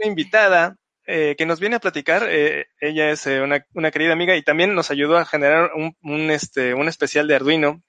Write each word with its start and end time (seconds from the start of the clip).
Una 0.00 0.08
invitada 0.08 0.76
eh, 1.06 1.34
que 1.36 1.44
nos 1.44 1.60
viene 1.60 1.76
a 1.76 1.80
platicar. 1.80 2.26
eh, 2.28 2.68
ella 2.80 3.10
es 3.10 3.26
eh, 3.26 3.42
una, 3.42 3.66
una 3.74 3.90
querida 3.90 4.14
amiga 4.14 4.34
y 4.34 4.42
también 4.42 4.74
nos 4.74 4.90
ayudó 4.90 5.18
a 5.18 5.26
generar 5.26 5.72
un, 5.74 5.94
un, 6.02 6.30
este, 6.30 6.72
un 6.72 6.88
especial 6.88 7.26
de 7.28 7.34
Arduino 7.34 7.82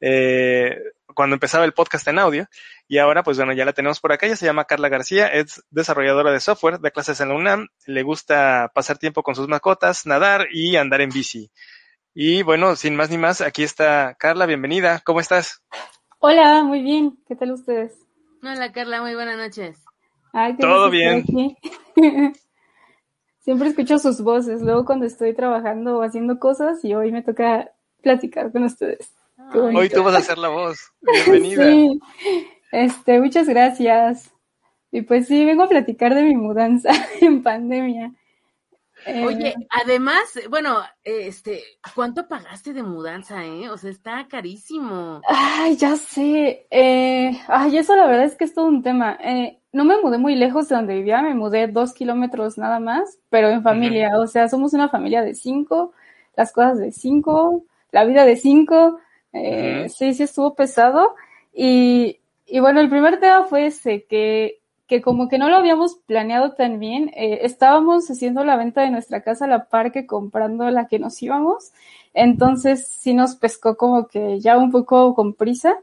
eh, 0.00 0.76
cuando 1.14 1.34
empezaba 1.34 1.64
el 1.64 1.72
podcast 1.72 2.06
en 2.08 2.18
audio. 2.18 2.46
Y 2.86 2.98
ahora, 2.98 3.22
pues 3.22 3.38
bueno, 3.38 3.54
ya 3.54 3.64
la 3.64 3.72
tenemos 3.72 4.00
por 4.00 4.12
acá. 4.12 4.26
Ella 4.26 4.36
se 4.36 4.44
llama 4.44 4.66
Carla 4.66 4.90
García, 4.90 5.28
es 5.28 5.64
desarrolladora 5.70 6.32
de 6.32 6.40
software, 6.40 6.80
da 6.80 6.90
clases 6.90 7.18
en 7.20 7.30
la 7.30 7.34
UNAM, 7.34 7.68
le 7.86 8.02
gusta 8.02 8.70
pasar 8.74 8.98
tiempo 8.98 9.22
con 9.22 9.34
sus 9.34 9.48
mascotas, 9.48 10.04
nadar 10.04 10.48
y 10.52 10.76
andar 10.76 11.00
en 11.00 11.08
bici. 11.08 11.50
Y 12.12 12.42
bueno, 12.42 12.76
sin 12.76 12.94
más 12.94 13.08
ni 13.08 13.16
más, 13.16 13.40
aquí 13.40 13.62
está 13.62 14.16
Carla, 14.18 14.44
bienvenida. 14.46 15.00
¿Cómo 15.04 15.20
estás? 15.20 15.62
Hola, 16.18 16.62
muy 16.62 16.82
bien. 16.82 17.16
¿Qué 17.26 17.36
tal 17.36 17.52
ustedes? 17.52 17.92
Hola 18.42 18.70
Carla, 18.72 19.00
muy 19.00 19.14
buenas 19.14 19.38
noches. 19.38 19.83
Ay, 20.34 20.56
qué 20.56 20.62
Todo 20.62 20.86
aquí. 20.86 21.56
Siempre 23.38 23.68
escucho 23.68 23.98
sus 24.00 24.20
voces, 24.20 24.62
luego 24.62 24.84
cuando 24.84 25.06
estoy 25.06 25.32
trabajando 25.32 25.98
o 25.98 26.02
haciendo 26.02 26.40
cosas 26.40 26.84
y 26.84 26.92
hoy 26.92 27.12
me 27.12 27.22
toca 27.22 27.70
platicar 28.02 28.50
con 28.50 28.64
ustedes. 28.64 29.14
Hoy 29.54 29.88
tú 29.88 30.02
vas 30.02 30.16
a 30.16 30.18
hacer 30.18 30.38
la 30.38 30.48
voz. 30.48 30.92
Bienvenida. 31.00 31.64
Sí, 31.70 32.00
este, 32.72 33.20
muchas 33.20 33.48
gracias. 33.48 34.32
Y 34.90 35.02
pues 35.02 35.28
sí, 35.28 35.44
vengo 35.44 35.62
a 35.62 35.68
platicar 35.68 36.12
de 36.14 36.24
mi 36.24 36.34
mudanza 36.34 36.90
en 37.20 37.42
pandemia. 37.44 38.12
Eh, 39.06 39.24
Oye, 39.24 39.54
además, 39.70 40.40
bueno, 40.50 40.82
este, 41.04 41.62
¿cuánto 41.94 42.26
pagaste 42.26 42.72
de 42.72 42.82
mudanza, 42.82 43.44
eh? 43.44 43.68
O 43.68 43.78
sea, 43.78 43.90
está 43.90 44.26
carísimo. 44.26 45.20
Ay, 45.28 45.76
ya 45.76 45.94
sé. 45.94 46.66
Eh, 46.70 47.40
ay, 47.46 47.78
eso 47.78 47.94
la 47.94 48.06
verdad 48.06 48.24
es 48.24 48.34
que 48.34 48.44
es 48.44 48.54
todo 48.54 48.66
un 48.66 48.82
tema. 48.82 49.16
Eh, 49.22 49.60
no 49.74 49.84
me 49.84 50.00
mudé 50.00 50.18
muy 50.18 50.36
lejos 50.36 50.68
de 50.68 50.76
donde 50.76 50.94
vivía, 50.94 51.20
me 51.20 51.34
mudé 51.34 51.66
dos 51.66 51.92
kilómetros 51.92 52.56
nada 52.56 52.78
más, 52.78 53.18
pero 53.28 53.48
en 53.48 53.62
familia. 53.62 54.18
O 54.18 54.26
sea, 54.28 54.48
somos 54.48 54.72
una 54.72 54.88
familia 54.88 55.22
de 55.22 55.34
cinco, 55.34 55.92
las 56.36 56.52
cosas 56.52 56.78
de 56.78 56.92
cinco, 56.92 57.64
la 57.90 58.04
vida 58.04 58.24
de 58.24 58.36
cinco. 58.36 58.98
Eh. 59.32 59.88
Sí, 59.88 60.14
sí 60.14 60.22
estuvo 60.22 60.54
pesado. 60.54 61.16
Y, 61.52 62.20
y 62.46 62.60
bueno, 62.60 62.80
el 62.80 62.88
primer 62.88 63.18
tema 63.18 63.44
fue 63.46 63.66
ese, 63.66 64.04
que, 64.04 64.60
que 64.86 65.02
como 65.02 65.28
que 65.28 65.38
no 65.38 65.48
lo 65.48 65.56
habíamos 65.56 65.96
planeado 66.06 66.52
tan 66.52 66.78
bien. 66.78 67.10
Eh, 67.16 67.40
estábamos 67.42 68.08
haciendo 68.08 68.44
la 68.44 68.56
venta 68.56 68.82
de 68.82 68.90
nuestra 68.90 69.22
casa 69.22 69.46
a 69.46 69.48
la 69.48 69.64
par 69.64 69.90
que 69.90 70.06
comprando 70.06 70.70
la 70.70 70.86
que 70.86 71.00
nos 71.00 71.20
íbamos. 71.20 71.72
Entonces 72.14 72.86
sí 72.86 73.12
nos 73.12 73.34
pescó 73.34 73.76
como 73.76 74.06
que 74.06 74.38
ya 74.38 74.56
un 74.56 74.70
poco 74.70 75.16
con 75.16 75.34
prisa. 75.34 75.76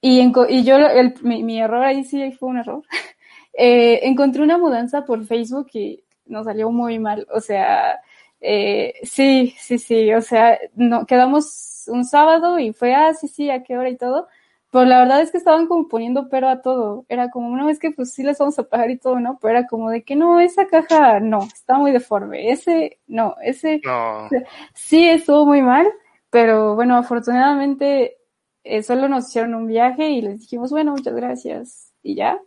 Y, 0.00 0.20
enco- 0.20 0.46
y 0.48 0.64
yo, 0.64 0.76
el, 0.76 1.14
mi, 1.22 1.42
mi 1.42 1.60
error 1.60 1.82
ahí 1.84 2.04
sí 2.04 2.32
fue 2.32 2.48
un 2.50 2.58
error. 2.58 2.82
Eh, 3.52 4.06
encontré 4.08 4.42
una 4.42 4.58
mudanza 4.58 5.04
por 5.04 5.24
Facebook 5.26 5.68
y 5.74 6.04
nos 6.26 6.46
salió 6.46 6.70
muy 6.70 6.98
mal. 7.00 7.26
O 7.34 7.40
sea, 7.40 8.00
eh, 8.40 8.94
sí, 9.02 9.54
sí, 9.58 9.76
sí. 9.78 10.14
O 10.14 10.22
sea, 10.22 10.56
no, 10.76 11.04
quedamos 11.04 11.84
un 11.88 12.04
sábado 12.04 12.58
y 12.60 12.72
fue, 12.72 12.94
ah, 12.94 13.12
sí, 13.12 13.26
sí, 13.28 13.50
a 13.50 13.62
qué 13.64 13.76
hora 13.76 13.90
y 13.90 13.96
todo. 13.96 14.28
Pero 14.70 14.84
la 14.84 15.00
verdad 15.00 15.20
es 15.20 15.32
que 15.32 15.38
estaban 15.38 15.66
como 15.66 15.88
poniendo 15.88 16.28
pero 16.30 16.48
a 16.48 16.62
todo. 16.62 17.04
Era 17.08 17.28
como, 17.30 17.54
no, 17.56 17.68
es 17.68 17.80
que 17.80 17.90
pues 17.90 18.12
sí 18.14 18.22
les 18.22 18.38
vamos 18.38 18.58
a 18.60 18.68
pagar 18.68 18.90
y 18.90 18.98
todo, 18.98 19.18
¿no? 19.18 19.38
Pero 19.42 19.58
era 19.58 19.66
como 19.66 19.90
de 19.90 20.04
que 20.04 20.14
no, 20.16 20.40
esa 20.40 20.66
caja 20.68 21.18
no, 21.20 21.40
está 21.42 21.76
muy 21.76 21.90
deforme. 21.92 22.52
Ese, 22.52 22.98
no, 23.08 23.34
ese, 23.42 23.80
No. 23.84 24.28
Sí, 24.74 25.08
estuvo 25.08 25.44
muy 25.44 25.60
mal, 25.60 25.86
pero 26.30 26.76
bueno, 26.76 26.96
afortunadamente 26.96 28.16
eh, 28.64 28.82
solo 28.82 29.08
nos 29.08 29.28
hicieron 29.28 29.54
un 29.54 29.66
viaje 29.66 30.10
y 30.10 30.22
les 30.22 30.40
dijimos, 30.40 30.70
bueno, 30.70 30.92
muchas 30.92 31.14
gracias 31.14 31.92
y 32.02 32.14
ya. 32.16 32.38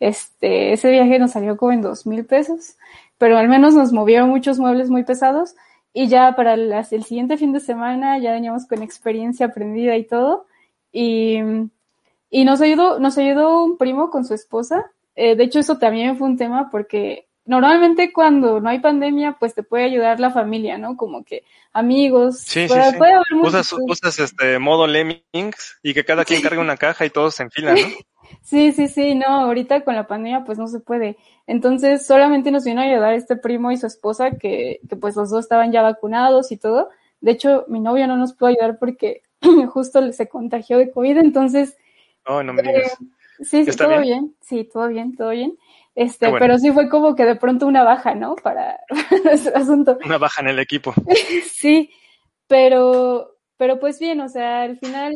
Este, 0.00 0.72
ese 0.72 0.90
viaje 0.90 1.18
nos 1.18 1.32
salió 1.32 1.56
como 1.56 1.72
en 1.72 1.80
dos 1.82 2.06
mil 2.06 2.24
pesos, 2.26 2.76
pero 3.18 3.38
al 3.38 3.48
menos 3.48 3.74
nos 3.74 3.92
movieron 3.92 4.28
muchos 4.30 4.58
muebles 4.58 4.90
muy 4.90 5.04
pesados 5.04 5.54
y 5.92 6.08
ya 6.08 6.34
para 6.36 6.56
las- 6.56 6.92
el 6.92 7.04
siguiente 7.04 7.36
fin 7.38 7.52
de 7.52 7.60
semana 7.60 8.18
ya 8.18 8.32
veníamos 8.32 8.66
con 8.66 8.82
experiencia 8.82 9.46
aprendida 9.46 9.96
y 9.96 10.04
todo 10.04 10.46
y, 10.92 11.38
y 12.30 12.44
nos 12.44 12.60
ayudó, 12.60 12.98
nos 12.98 13.16
ayudó 13.18 13.64
un 13.64 13.78
primo 13.78 14.10
con 14.10 14.24
su 14.24 14.34
esposa. 14.34 14.90
Eh, 15.14 15.36
de 15.36 15.44
hecho, 15.44 15.58
eso 15.60 15.78
también 15.78 16.16
fue 16.18 16.28
un 16.28 16.36
tema 16.36 16.70
porque 16.70 17.25
normalmente 17.46 18.12
cuando 18.12 18.60
no 18.60 18.68
hay 18.68 18.80
pandemia, 18.80 19.36
pues 19.38 19.54
te 19.54 19.62
puede 19.62 19.84
ayudar 19.84 20.20
la 20.20 20.30
familia, 20.30 20.78
¿no? 20.78 20.96
Como 20.96 21.24
que 21.24 21.44
amigos. 21.72 22.40
Sí, 22.40 22.62
sí, 22.62 22.68
puede, 22.68 22.90
sí. 22.90 22.96
puede 22.98 23.12
haber 23.12 23.26
Usas, 23.42 23.72
usas 23.72 24.18
este 24.18 24.58
modo 24.58 24.86
Lemmings 24.86 25.78
y 25.82 25.94
que 25.94 26.04
cada 26.04 26.24
quien 26.24 26.42
cargue 26.42 26.58
una 26.58 26.76
caja 26.76 27.06
y 27.06 27.10
todos 27.10 27.38
en 27.40 27.50
fila, 27.50 27.74
¿no? 27.74 27.80
Sí, 28.42 28.72
sí, 28.72 28.88
sí, 28.88 29.14
no, 29.14 29.26
ahorita 29.26 29.84
con 29.84 29.94
la 29.94 30.08
pandemia 30.08 30.42
pues 30.44 30.58
no 30.58 30.66
se 30.66 30.80
puede. 30.80 31.16
Entonces 31.46 32.04
solamente 32.04 32.50
nos 32.50 32.64
vino 32.64 32.80
a 32.80 32.84
ayudar 32.84 33.14
este 33.14 33.36
primo 33.36 33.70
y 33.70 33.76
su 33.76 33.86
esposa 33.86 34.32
que, 34.32 34.80
que 34.88 34.96
pues 34.96 35.14
los 35.14 35.30
dos 35.30 35.44
estaban 35.44 35.70
ya 35.70 35.82
vacunados 35.82 36.50
y 36.50 36.56
todo. 36.56 36.90
De 37.20 37.30
hecho, 37.30 37.64
mi 37.68 37.78
novio 37.78 38.06
no 38.08 38.16
nos 38.16 38.34
pudo 38.34 38.48
ayudar 38.48 38.78
porque 38.78 39.22
justo 39.68 40.12
se 40.12 40.28
contagió 40.28 40.78
de 40.78 40.90
COVID, 40.90 41.18
entonces 41.18 41.76
Oh, 42.26 42.42
no 42.42 42.52
me 42.52 42.62
digas. 42.62 42.96
Sí, 43.38 43.64
sí, 43.64 43.70
¿Está 43.70 43.84
todo 43.84 44.00
bien? 44.00 44.02
bien? 44.02 44.36
Sí, 44.40 44.64
todo 44.64 44.88
bien, 44.88 45.16
todo 45.16 45.30
bien. 45.30 45.56
Este, 45.96 46.26
Ah, 46.26 46.30
bueno. 46.30 46.44
pero 46.44 46.58
sí 46.58 46.70
fue 46.70 46.88
como 46.88 47.16
que 47.16 47.24
de 47.24 47.34
pronto 47.36 47.66
una 47.66 47.82
baja, 47.82 48.14
¿no? 48.14 48.36
Para 48.36 48.78
nuestro 49.24 49.56
asunto. 49.56 49.98
Una 50.04 50.18
baja 50.18 50.42
en 50.42 50.48
el 50.48 50.58
equipo. 50.60 50.94
Sí, 51.50 51.90
pero, 52.46 53.36
pero 53.56 53.80
pues 53.80 53.98
bien, 53.98 54.20
o 54.20 54.28
sea, 54.28 54.62
al 54.62 54.78
final 54.78 55.14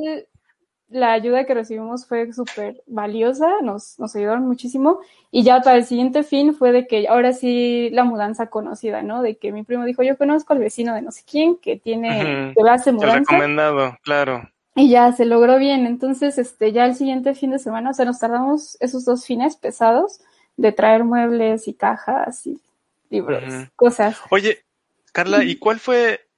la 0.88 1.12
ayuda 1.12 1.44
que 1.44 1.54
recibimos 1.54 2.06
fue 2.06 2.32
súper 2.32 2.82
valiosa, 2.88 3.48
nos, 3.62 3.96
nos 4.00 4.16
ayudaron 4.16 4.48
muchísimo. 4.48 4.98
Y 5.30 5.44
ya 5.44 5.60
para 5.60 5.76
el 5.76 5.84
siguiente 5.84 6.24
fin 6.24 6.52
fue 6.54 6.72
de 6.72 6.86
que 6.88 7.06
ahora 7.06 7.32
sí 7.32 7.91
la 7.92 8.02
mudanza 8.02 8.48
conocida, 8.48 9.02
¿no? 9.02 9.22
De 9.22 9.36
que 9.36 9.52
mi 9.52 9.62
primo 9.62 9.84
dijo, 9.84 10.02
yo 10.02 10.18
conozco 10.18 10.52
al 10.52 10.58
vecino 10.58 10.94
de 10.94 11.02
no 11.02 11.12
sé 11.12 11.22
quién 11.30 11.58
que 11.58 11.76
tiene, 11.76 12.48
Ujú. 12.52 12.54
que 12.64 12.70
hace 12.70 12.91
El 12.91 12.97
mudanza. 12.97 13.18
recomendado, 13.34 13.97
claro. 14.02 14.50
Y 14.74 14.88
ya 14.88 15.12
se 15.12 15.26
logró 15.26 15.58
bien. 15.58 15.86
Entonces, 15.86 16.38
este, 16.38 16.72
ya 16.72 16.86
el 16.86 16.97
siguiente 16.97 17.34
fin 17.34 17.50
de 17.53 17.59
semana, 17.60 17.91
o 17.91 17.94
sea, 17.94 18.04
nos 18.04 18.18
tardamos 18.18 18.77
esos 18.80 19.04
dos 19.04 19.24
fines 19.27 19.56
pesados 19.56 20.21
de 20.56 20.72
traer 20.72 21.04
muebles 21.04 21.68
y 21.68 21.74
cajas 21.74 22.47
y 22.47 22.60
libros, 23.08 23.42
cosas. 23.76 24.18
Oye, 24.30 24.64
Carla, 25.12 25.44
¿y 25.44 25.56
cuál 25.56 25.80
fue, 25.80 26.28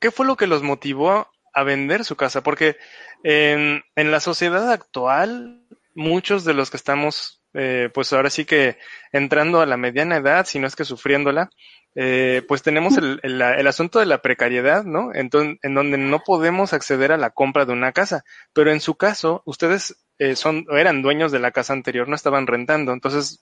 qué 0.00 0.10
fue 0.10 0.26
lo 0.26 0.36
que 0.36 0.46
los 0.46 0.62
motivó 0.62 1.28
a 1.52 1.62
vender 1.64 2.04
su 2.04 2.16
casa? 2.16 2.42
Porque 2.42 2.76
en, 3.22 3.82
en 3.96 4.10
la 4.10 4.20
sociedad 4.20 4.70
actual, 4.70 5.62
muchos 5.94 6.44
de 6.44 6.54
los 6.54 6.70
que 6.70 6.76
estamos, 6.76 7.42
eh, 7.54 7.90
pues 7.92 8.12
ahora 8.12 8.30
sí 8.30 8.44
que 8.44 8.78
entrando 9.12 9.60
a 9.60 9.66
la 9.66 9.76
mediana 9.76 10.16
edad, 10.16 10.46
si 10.46 10.58
no 10.58 10.66
es 10.66 10.76
que 10.76 10.84
sufriéndola, 10.84 11.50
eh, 11.94 12.42
pues 12.48 12.62
tenemos 12.62 12.96
el, 12.96 13.20
el, 13.22 13.42
el 13.42 13.66
asunto 13.66 13.98
de 13.98 14.06
la 14.06 14.22
precariedad, 14.22 14.84
¿no? 14.84 15.14
Entonces, 15.14 15.58
en 15.62 15.74
donde 15.74 15.98
no 15.98 16.20
podemos 16.20 16.72
acceder 16.72 17.12
a 17.12 17.18
la 17.18 17.30
compra 17.30 17.66
de 17.66 17.72
una 17.72 17.92
casa. 17.92 18.24
Pero 18.54 18.70
en 18.70 18.80
su 18.80 18.94
caso, 18.94 19.42
ustedes 19.44 20.01
eh, 20.18 20.36
son 20.36 20.66
eran 20.70 21.02
dueños 21.02 21.32
de 21.32 21.38
la 21.38 21.50
casa 21.50 21.72
anterior, 21.72 22.08
no 22.08 22.14
estaban 22.14 22.46
rentando. 22.46 22.92
Entonces, 22.92 23.40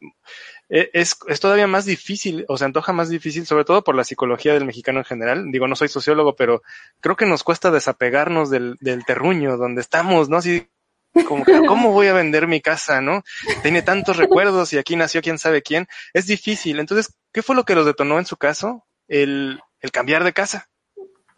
eh, 0.69 0.91
es, 0.93 1.17
es 1.29 1.41
todavía 1.41 1.67
más 1.67 1.85
difícil, 1.85 2.45
o 2.49 2.57
se 2.57 2.65
antoja 2.65 2.93
más 2.93 3.09
difícil, 3.09 3.47
sobre 3.47 3.65
todo 3.65 3.83
por 3.85 3.95
la 3.95 4.05
psicología 4.05 4.55
del 4.55 4.65
mexicano 4.65 5.01
en 5.01 5.05
general. 5.05 5.51
Digo, 5.51 5.69
no 5.69 5.77
soy 5.77 5.89
sociólogo, 5.89 6.37
pero 6.37 6.63
creo 7.01 7.17
que 7.17 7.27
nos 7.27 7.45
cuesta 7.45 7.71
desapegarnos 7.71 8.51
del, 8.51 8.77
del 8.81 9.05
terruño 9.05 9.57
donde 9.57 9.81
estamos, 9.81 10.29
¿no? 10.29 10.39
Así 10.39 10.69
como 11.27 11.45
¿cómo 11.67 11.93
voy 11.93 12.07
a 12.07 12.13
vender 12.13 12.47
mi 12.47 12.61
casa, 12.61 13.01
no? 13.01 13.23
Tiene 13.63 13.83
tantos 13.83 14.17
recuerdos 14.17 14.73
y 14.73 14.79
aquí 14.79 14.97
nació 14.97 15.23
quién 15.23 15.39
sabe 15.39 15.63
quién. 15.63 15.87
Es 16.15 16.27
difícil. 16.27 16.79
Entonces, 16.79 17.15
¿qué 17.33 17.43
fue 17.43 17.57
lo 17.57 17.65
que 17.65 17.75
los 17.75 17.87
detonó 17.87 18.19
en 18.19 18.27
su 18.27 18.37
caso? 18.37 18.85
El, 19.09 19.61
el 19.81 19.91
cambiar 19.91 20.25
de 20.25 20.33
casa. 20.33 20.69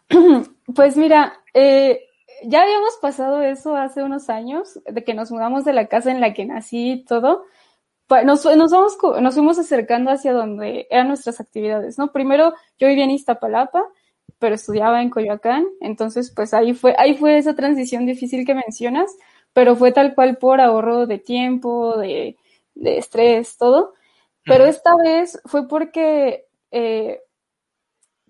Pues 0.73 0.95
mira, 0.95 1.41
eh, 1.53 2.07
ya 2.43 2.61
habíamos 2.61 2.97
pasado 3.01 3.41
eso 3.41 3.75
hace 3.75 4.03
unos 4.03 4.29
años, 4.29 4.79
de 4.85 5.03
que 5.03 5.13
nos 5.13 5.31
mudamos 5.31 5.65
de 5.65 5.73
la 5.73 5.87
casa 5.87 6.11
en 6.11 6.21
la 6.21 6.33
que 6.33 6.45
nací 6.45 6.91
y 6.91 7.05
todo. 7.05 7.45
Nos, 8.25 8.45
nos, 8.45 8.71
vamos, 8.71 8.97
nos 9.21 9.33
fuimos 9.33 9.57
acercando 9.57 10.11
hacia 10.11 10.33
donde 10.33 10.87
eran 10.91 11.07
nuestras 11.07 11.39
actividades, 11.39 11.97
¿no? 11.97 12.11
Primero, 12.11 12.53
yo 12.77 12.87
vivía 12.87 13.05
en 13.05 13.11
Iztapalapa, 13.11 13.85
pero 14.37 14.55
estudiaba 14.55 15.01
en 15.01 15.09
Coyoacán, 15.09 15.65
entonces 15.81 16.31
pues 16.35 16.53
ahí 16.53 16.73
fue, 16.73 16.95
ahí 16.99 17.17
fue 17.17 17.37
esa 17.37 17.55
transición 17.55 18.05
difícil 18.05 18.45
que 18.45 18.53
mencionas, 18.53 19.15
pero 19.53 19.75
fue 19.75 19.91
tal 19.91 20.13
cual 20.15 20.37
por 20.37 20.61
ahorro 20.61 21.07
de 21.07 21.17
tiempo, 21.17 21.97
de, 21.97 22.37
de 22.75 22.97
estrés, 22.97 23.57
todo. 23.57 23.93
Pero 24.45 24.65
esta 24.65 24.95
vez 24.95 25.41
fue 25.45 25.67
porque 25.67 26.45
eh, 26.71 27.21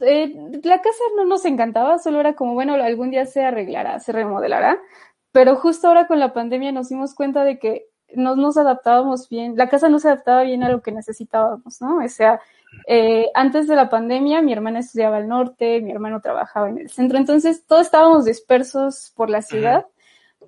eh, 0.02 0.34
la 0.64 0.82
casa 0.82 1.04
no 1.16 1.26
nos 1.26 1.46
encantaba, 1.46 2.00
solo 2.00 2.20
era 2.20 2.34
como, 2.34 2.54
bueno, 2.54 2.74
algún 2.74 3.12
día 3.12 3.26
se 3.26 3.44
arreglará, 3.44 4.00
se 4.00 4.12
remodelará, 4.12 4.80
pero 5.32 5.56
justo 5.56 5.88
ahora 5.88 6.08
con 6.08 6.20
la 6.20 6.34
pandemia 6.34 6.72
nos 6.72 6.90
dimos 6.90 7.16
cuenta 7.16 7.44
de 7.44 7.60
que 7.60 7.88
no 8.16 8.36
nos 8.36 8.58
adaptábamos 8.58 9.30
bien, 9.30 9.56
la 9.58 9.70
casa 9.70 9.90
no 9.90 10.00
se 10.00 10.08
adaptaba 10.08 10.44
bien 10.44 10.64
a 10.64 10.70
lo 10.70 10.82
que 10.82 10.92
necesitábamos, 10.92 11.82
¿no? 11.82 11.98
O 11.98 12.08
sea, 12.08 12.40
eh, 12.88 13.28
antes 13.34 13.68
de 13.68 13.76
la 13.76 13.90
pandemia 13.90 14.42
mi 14.42 14.54
hermana 14.54 14.80
estudiaba 14.80 15.18
al 15.18 15.28
norte, 15.28 15.82
mi 15.82 15.92
hermano 15.92 16.22
trabajaba 16.22 16.70
en 16.70 16.80
el 16.80 16.90
centro, 16.90 17.18
entonces 17.18 17.66
todos 17.66 17.84
estábamos 17.84 18.26
dispersos 18.26 19.14
por 19.16 19.30
la 19.30 19.42
ciudad, 19.42 19.86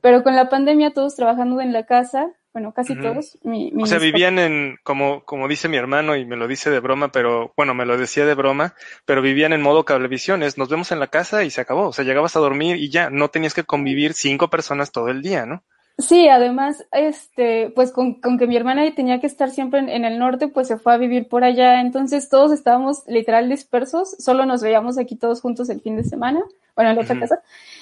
pero 0.02 0.24
con 0.24 0.36
la 0.36 0.50
pandemia 0.50 0.94
todos 0.94 1.16
trabajando 1.16 1.62
en 1.62 1.74
la 1.74 1.86
casa, 1.86 2.32
bueno, 2.56 2.72
casi 2.72 2.96
todos. 2.96 3.38
Mi, 3.44 3.70
O 3.78 3.86
sea, 3.86 4.00
vivían 4.00 4.40
en, 4.40 4.78
como, 4.82 5.26
como 5.26 5.50
dice 5.50 5.68
mi 5.68 5.76
hermano, 5.76 6.16
y 6.16 6.24
me 6.24 6.38
lo 6.38 6.48
dice 6.48 6.70
de 6.70 6.80
broma, 6.80 7.12
pero, 7.12 7.52
bueno, 7.58 7.74
me 7.74 7.86
lo 7.86 7.98
decía 7.98 8.26
de 8.26 8.34
broma, 8.34 8.76
pero 9.04 9.22
vivían 9.22 9.52
en 9.52 9.62
modo 9.62 9.84
cablevisiones. 9.84 10.58
Nos 10.58 10.70
vemos 10.70 10.94
en 10.94 11.02
la 11.02 11.08
casa 11.08 11.44
y 11.44 11.50
se 11.50 11.60
acabó. 11.60 11.90
O 11.90 11.92
sea, 11.92 12.06
llegabas 12.06 12.38
a 12.38 12.40
dormir 12.40 12.78
y 12.78 12.90
ya, 12.90 13.10
no 13.10 13.28
tenías 13.28 13.54
que 13.54 13.66
convivir 13.66 14.14
cinco 14.14 14.50
personas 14.50 14.94
todo 14.94 15.10
el 15.10 15.22
día, 15.22 15.46
¿no? 15.46 15.64
Sí, 15.98 16.30
además, 16.30 16.86
este, 16.94 17.74
pues 17.76 17.92
con, 17.92 18.22
con 18.22 18.38
que 18.38 18.48
mi 18.48 18.56
hermana 18.56 18.90
tenía 18.96 19.20
que 19.20 19.28
estar 19.28 19.50
siempre 19.50 19.82
en, 19.82 19.90
en 19.90 20.06
el 20.06 20.18
norte, 20.18 20.48
pues 20.48 20.70
se 20.70 20.78
fue 20.78 20.94
a 20.94 20.98
vivir 20.98 21.28
por 21.28 21.44
allá. 21.44 21.82
Entonces 21.82 22.30
todos 22.30 22.54
estábamos 22.54 23.04
literal 23.06 23.50
dispersos, 23.50 24.16
solo 24.18 24.46
nos 24.46 24.62
veíamos 24.62 24.98
aquí 24.98 25.18
todos 25.18 25.42
juntos 25.42 25.70
el 25.70 25.82
fin 25.82 25.98
de 25.98 26.06
semana, 26.06 26.42
bueno, 26.74 26.92
en 26.92 26.96
la 26.96 27.02
otra 27.02 27.20
casa. 27.20 27.42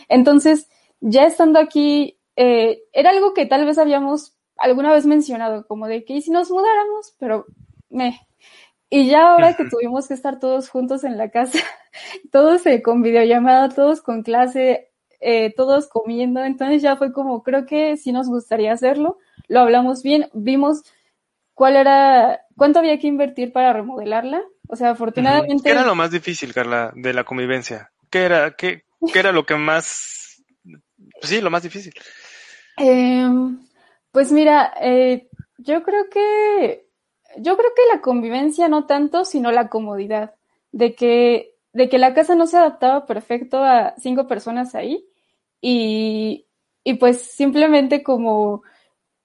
Entonces, 0.09 0.67
ya 0.99 1.25
estando 1.25 1.59
aquí, 1.59 2.17
eh, 2.35 2.79
era 2.91 3.11
algo 3.11 3.35
que 3.35 3.45
tal 3.45 3.65
vez 3.65 3.77
habíamos 3.77 4.33
alguna 4.63 4.94
vez 4.94 5.06
mencionado, 5.06 5.68
como 5.68 5.88
de 5.88 6.06
que 6.06 6.13
¿y 6.13 6.21
si 6.21 6.31
nos 6.31 6.50
mudáramos, 6.50 7.13
pero 7.19 7.45
me. 7.89 8.19
Y 8.89 9.07
ya 9.07 9.31
ahora 9.31 9.56
que 9.56 9.65
tuvimos 9.65 10.07
que 10.07 10.13
estar 10.13 10.39
todos 10.39 10.69
juntos 10.69 11.04
en 11.04 11.18
la 11.18 11.30
casa, 11.30 11.60
todos 12.31 12.65
eh, 12.65 12.81
con 12.81 13.01
videollamada, 13.01 13.69
todos 13.69 14.01
con 14.01 14.24
clase, 14.24 14.92
eh, 15.19 15.54
todos 15.54 15.88
comiendo, 15.88 16.44
entonces 16.44 16.81
ya 16.81 16.95
fue 16.95 17.12
como, 17.12 17.44
creo 17.44 17.65
que 17.65 17.98
sí 17.98 18.12
nos 18.12 18.27
gustaría 18.27 18.71
hacerlo, 18.71 19.18
lo 19.48 19.60
hablamos 19.60 20.01
bien, 20.04 20.30
vimos 20.33 20.83
cuál 21.54 21.75
era, 21.75 22.42
cuánto 22.56 22.80
había 22.80 23.00
que 23.00 23.07
invertir 23.07 23.51
para 23.51 23.74
remodelarla, 23.74 24.42
o 24.68 24.75
sea, 24.75 24.92
afortunadamente, 24.92 25.63
¿Qué 25.63 25.71
era 25.71 25.86
lo 25.86 25.95
más 25.95 26.12
difícil, 26.12 26.54
Carla, 26.54 26.92
de 26.95 27.13
la 27.13 27.24
convivencia? 27.24 27.92
¿Qué 28.10 28.24
era, 28.24 28.56
qué, 28.56 28.83
qué 29.12 29.19
era 29.19 29.31
lo 29.31 29.45
que 29.45 29.56
más, 29.56 30.44
pues 30.63 31.30
sí, 31.30 31.42
lo 31.42 31.50
más 31.50 31.63
difícil? 31.63 31.94
Em, 32.77 33.60
pues 34.13 34.31
mira, 34.31 34.74
eh, 34.80 35.27
yo 35.57 35.81
creo 35.81 36.07
que, 36.10 36.88
yo 37.38 37.57
creo 37.57 37.71
que 37.75 37.81
la 37.95 38.00
convivencia 38.00 38.69
no 38.69 38.86
tanto, 38.86 39.25
sino 39.25 39.51
la 39.51 39.69
comodidad, 39.69 40.36
de 40.71 40.94
que, 40.94 41.56
de 41.74 41.89
que 41.89 41.98
la 41.98 42.13
casa 42.13 42.36
no 42.36 42.45
se 42.45 42.57
adaptaba 42.57 43.07
perfecto 43.07 43.63
a 43.63 43.95
cinco 43.98 44.27
personas 44.27 44.75
ahí 44.75 45.04
y, 45.60 46.45
y 46.83 46.94
pues 46.95 47.24
simplemente 47.24 48.04
como 48.04 48.62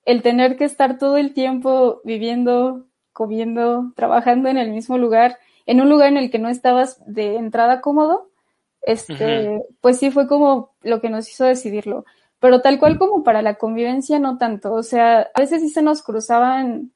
el 0.07 0.23
tener 0.23 0.57
que 0.57 0.65
estar 0.65 0.97
todo 0.97 1.19
el 1.19 1.35
tiempo 1.35 2.01
viviendo, 2.03 2.87
comiendo, 3.13 3.93
trabajando 3.95 4.49
en 4.49 4.57
el 4.57 4.71
mismo 4.71 4.97
lugar, 4.97 5.39
en 5.67 5.83
un 5.83 5.91
lugar 5.91 6.09
en 6.09 6.17
el 6.17 6.31
que 6.31 6.39
no 6.39 6.49
estabas 6.49 6.99
de 7.05 7.37
entrada 7.37 7.83
cómodo, 7.83 8.31
este, 8.81 9.61
pues 9.83 9.99
sí 9.99 10.11
fue 10.11 10.27
como 10.27 10.71
lo 10.81 11.03
que 11.03 11.11
nos 11.11 11.29
hizo 11.29 11.45
decidirlo. 11.45 12.07
Pero 12.41 12.61
tal 12.61 12.79
cual 12.79 12.99
como 12.99 13.25
para 13.25 13.43
la 13.43 13.55
convivencia, 13.55 14.19
no 14.19 14.39
tanto. 14.39 14.73
O 14.73 14.83
sea, 14.83 15.29
a 15.35 15.41
veces 15.41 15.61
sí 15.61 15.71
se 15.71 15.83
nos 15.83 16.03
cruzaban 16.03 16.93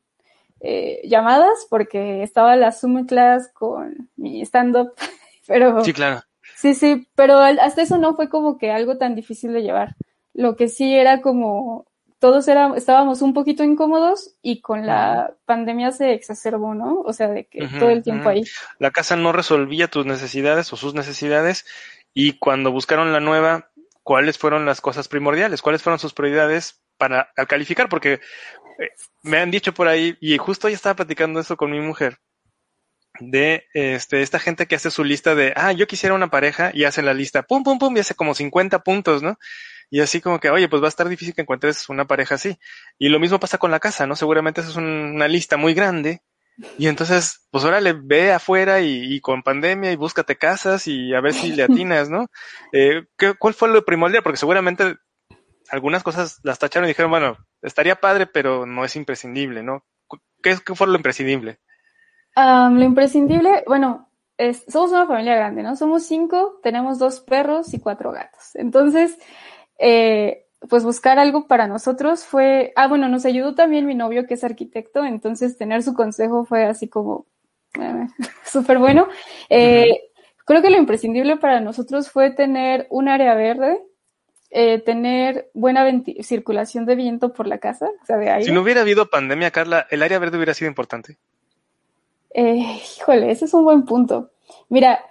eh, 0.60 1.00
llamadas 1.04 1.66
porque 1.68 2.22
estaba 2.22 2.54
la 2.56 2.70
Zoom 2.70 3.06
class 3.06 3.50
con 3.52 4.10
mi 4.16 4.40
stand-up, 4.42 4.92
pero 5.46 5.84
Sí, 5.84 5.92
claro. 5.92 6.22
Sí, 6.54 6.74
sí, 6.74 7.08
pero 7.16 7.38
hasta 7.38 7.82
eso 7.82 7.98
no 7.98 8.14
fue 8.14 8.28
como 8.28 8.56
que 8.56 8.70
algo 8.70 8.96
tan 8.96 9.16
difícil 9.16 9.52
de 9.52 9.62
llevar. 9.62 9.96
Lo 10.32 10.54
que 10.54 10.68
sí 10.68 10.94
era 10.94 11.20
como, 11.20 11.86
todos 12.20 12.46
era, 12.46 12.72
estábamos 12.76 13.20
un 13.20 13.34
poquito 13.34 13.64
incómodos 13.64 14.36
y 14.42 14.60
con 14.60 14.86
la 14.86 15.34
pandemia 15.44 15.90
se 15.90 16.12
exacerbó, 16.12 16.72
¿no? 16.72 17.00
O 17.00 17.12
sea, 17.12 17.26
de 17.26 17.46
que 17.46 17.66
todo 17.66 17.90
el 17.90 18.04
tiempo 18.04 18.28
ahí. 18.28 18.44
La 18.78 18.92
casa 18.92 19.16
no 19.16 19.32
resolvía 19.32 19.88
tus 19.88 20.06
necesidades 20.06 20.72
o 20.72 20.76
sus 20.76 20.94
necesidades 20.94 21.66
y 22.14 22.34
cuando 22.38 22.70
buscaron 22.70 23.12
la 23.12 23.18
nueva, 23.18 23.71
¿cuáles 24.02 24.38
fueron 24.38 24.66
las 24.66 24.80
cosas 24.80 25.08
primordiales? 25.08 25.62
¿Cuáles 25.62 25.82
fueron 25.82 25.98
sus 25.98 26.14
prioridades 26.14 26.82
para 26.98 27.32
al 27.36 27.46
calificar? 27.46 27.88
Porque 27.88 28.14
eh, 28.14 28.90
me 29.22 29.38
han 29.38 29.50
dicho 29.50 29.74
por 29.74 29.88
ahí, 29.88 30.16
y 30.20 30.38
justo 30.38 30.68
hoy 30.68 30.74
estaba 30.74 30.96
platicando 30.96 31.40
eso 31.40 31.56
con 31.56 31.70
mi 31.72 31.80
mujer, 31.80 32.18
de 33.20 33.64
este, 33.74 34.22
esta 34.22 34.38
gente 34.38 34.66
que 34.66 34.74
hace 34.76 34.90
su 34.90 35.04
lista 35.04 35.34
de, 35.34 35.52
ah, 35.56 35.72
yo 35.72 35.86
quisiera 35.86 36.14
una 36.14 36.30
pareja 36.30 36.70
y 36.74 36.84
hace 36.84 37.02
la 37.02 37.14
lista, 37.14 37.42
pum, 37.42 37.62
pum, 37.62 37.78
pum, 37.78 37.96
y 37.96 38.00
hace 38.00 38.14
como 38.14 38.34
50 38.34 38.82
puntos, 38.82 39.22
¿no? 39.22 39.38
Y 39.90 40.00
así 40.00 40.20
como 40.22 40.40
que, 40.40 40.50
oye, 40.50 40.68
pues 40.68 40.82
va 40.82 40.86
a 40.86 40.90
estar 40.90 41.08
difícil 41.08 41.34
que 41.34 41.42
encuentres 41.42 41.88
una 41.90 42.06
pareja 42.06 42.36
así. 42.36 42.58
Y 42.98 43.10
lo 43.10 43.20
mismo 43.20 43.38
pasa 43.40 43.58
con 43.58 43.70
la 43.70 43.80
casa, 43.80 44.06
¿no? 44.06 44.16
Seguramente 44.16 44.62
esa 44.62 44.70
es 44.70 44.76
un- 44.76 44.84
una 45.14 45.28
lista 45.28 45.56
muy 45.58 45.74
grande. 45.74 46.22
Y 46.78 46.86
entonces, 46.88 47.46
pues 47.50 47.64
órale, 47.64 47.92
ve 47.92 48.32
afuera 48.32 48.80
y, 48.80 49.20
con 49.20 49.42
pandemia 49.42 49.92
y 49.92 49.96
búscate 49.96 50.36
casas 50.36 50.86
y 50.86 51.14
a 51.14 51.20
ver 51.20 51.32
si 51.34 51.52
le 51.52 51.64
atinas, 51.64 52.08
¿no? 52.10 52.26
Eh, 52.72 53.04
¿qué- 53.18 53.34
¿Cuál 53.34 53.54
fue 53.54 53.68
lo 53.68 53.84
primordial? 53.84 54.22
Porque 54.22 54.38
seguramente 54.38 54.96
algunas 55.70 56.02
cosas 56.02 56.40
las 56.42 56.58
tacharon 56.58 56.86
y 56.86 56.90
dijeron, 56.92 57.10
bueno, 57.10 57.36
estaría 57.62 57.96
padre, 57.96 58.26
pero 58.26 58.66
no 58.66 58.84
es 58.84 58.96
imprescindible, 58.96 59.62
¿no? 59.62 59.84
¿Qué, 60.42 60.56
qué 60.64 60.74
fue 60.74 60.86
lo 60.86 60.96
imprescindible? 60.96 61.58
Lo 62.34 62.82
imprescindible, 62.82 63.64
bueno, 63.66 64.08
somos 64.68 64.90
una 64.90 65.06
familia 65.06 65.36
grande, 65.36 65.62
¿no? 65.62 65.76
Somos 65.76 66.04
cinco, 66.04 66.58
tenemos 66.62 66.98
dos 66.98 67.20
perros 67.20 67.74
y 67.74 67.80
cuatro 67.80 68.10
gatos. 68.12 68.54
Entonces, 68.54 69.18
eh, 69.78 70.46
pues 70.68 70.84
buscar 70.84 71.18
algo 71.18 71.46
para 71.46 71.66
nosotros 71.66 72.24
fue, 72.24 72.72
ah, 72.76 72.88
bueno, 72.88 73.08
nos 73.08 73.24
ayudó 73.24 73.54
también 73.54 73.86
mi 73.86 73.94
novio 73.94 74.26
que 74.26 74.34
es 74.34 74.44
arquitecto, 74.44 75.04
entonces 75.04 75.58
tener 75.58 75.82
su 75.82 75.94
consejo 75.94 76.44
fue 76.44 76.64
así 76.64 76.88
como 76.88 77.26
eh, 77.80 78.06
súper 78.44 78.78
bueno. 78.78 79.08
Eh, 79.48 80.12
Creo 80.44 80.60
que 80.60 80.70
lo 80.70 80.76
imprescindible 80.76 81.36
para 81.36 81.60
nosotros 81.60 82.10
fue 82.10 82.30
tener 82.30 82.86
un 82.90 83.08
área 83.08 83.34
verde, 83.34 83.80
eh, 84.50 84.80
tener 84.80 85.50
buena 85.54 85.86
circulación 86.20 86.84
de 86.84 86.96
viento 86.96 87.32
por 87.32 87.46
la 87.46 87.58
casa, 87.58 87.88
o 88.02 88.06
sea, 88.06 88.16
de 88.16 88.30
aire. 88.30 88.44
Si 88.44 88.52
no 88.52 88.62
hubiera 88.62 88.80
habido 88.80 89.08
pandemia, 89.08 89.50
Carla, 89.50 89.86
el 89.90 90.02
área 90.02 90.18
verde 90.18 90.36
hubiera 90.36 90.54
sido 90.54 90.68
importante. 90.68 91.16
Eh, 92.34 92.80
híjole, 92.98 93.30
ese 93.30 93.44
es 93.44 93.54
un 93.54 93.64
buen 93.64 93.84
punto. 93.84 94.30
Mira, 94.68 95.04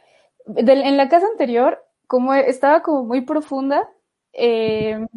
en 0.45 0.97
la 0.97 1.07
casa 1.07 1.27
anterior, 1.27 1.83
como 2.07 2.33
estaba 2.33 2.81
como 2.81 3.03
muy 3.05 3.21
profunda, 3.21 3.89
eh, 4.33 5.07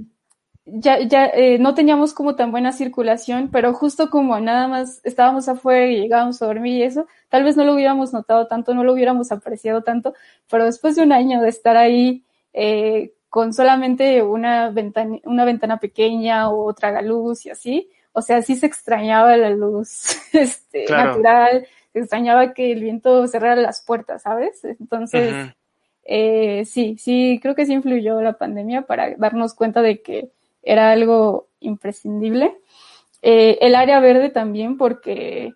ya, 0.66 0.99
ya 1.00 1.26
eh, 1.26 1.59
no 1.59 1.75
teníamos 1.75 2.14
como 2.14 2.37
tan 2.37 2.50
buena 2.50 2.73
circulación, 2.73 3.50
pero 3.52 3.75
justo 3.75 4.09
como 4.11 4.38
nada 4.40 4.66
más 4.68 5.00
estábamos 5.04 5.49
afuera 5.49 5.87
y 5.87 6.00
llegábamos 6.00 6.40
a 6.40 6.47
dormir 6.47 6.75
y 6.78 6.83
eso, 6.85 7.06
tal 7.28 7.44
vez 7.44 7.56
no 7.56 7.64
lo 7.64 7.75
hubiéramos 7.75 8.12
notado 8.12 8.47
tanto, 8.47 8.75
no 8.75 8.83
lo 8.85 8.92
hubiéramos 8.94 9.30
apreciado 9.33 9.83
tanto, 9.83 10.14
pero 10.50 10.64
después 10.64 10.97
de 10.97 11.02
un 11.02 11.12
año 11.12 11.42
de 11.42 11.49
estar 11.50 11.76
ahí 11.76 12.25
eh, 12.54 13.12
con 13.28 13.52
solamente 13.52 14.23
una 14.23 14.71
ventana, 14.71 15.18
una 15.25 15.44
ventana 15.44 15.78
pequeña 15.78 16.49
o 16.50 16.73
tragaluz 16.73 17.44
y 17.47 17.50
así, 17.50 17.90
o 18.12 18.23
sea, 18.23 18.40
sí 18.42 18.54
se 18.56 18.66
extrañaba 18.66 19.37
la 19.37 19.50
luz 19.50 20.16
este, 20.33 20.85
Claro. 20.85 21.11
natural, 21.11 21.66
se 21.92 21.99
extrañaba 22.00 22.54
que 22.54 22.73
el 22.73 22.80
viento 22.80 23.26
cerrara 23.26 23.61
las 23.61 23.83
puertas, 23.83 24.23
¿sabes? 24.23 24.64
Entonces, 24.64 25.35
eh, 26.04 26.64
sí, 26.66 26.97
sí, 26.99 27.38
creo 27.42 27.54
que 27.54 27.66
sí 27.66 27.73
influyó 27.73 28.21
la 28.23 28.35
pandemia 28.38 28.83
para 28.83 29.14
darnos 29.16 29.54
cuenta 29.54 29.83
de 29.83 30.00
que 30.02 30.30
era 30.64 30.90
algo 30.90 31.49
imprescindible. 31.61 32.59
Eh, 33.23 33.59
el 33.61 33.75
área 33.75 34.00
verde 34.00 34.28
también 34.30 34.76
porque, 34.76 35.54